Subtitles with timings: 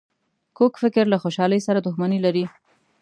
[0.57, 2.45] کوږ فکر له خوشحالۍ سره دښمني لري